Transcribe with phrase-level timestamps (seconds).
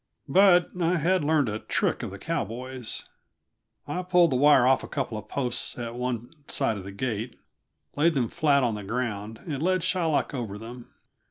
[0.27, 3.07] But I had learned a trick of the cowboys.
[3.87, 7.35] I pulled the wire off a couple of posts at one side of the gate,
[7.95, 10.91] laid them flat on the ground, and led Shylock over them.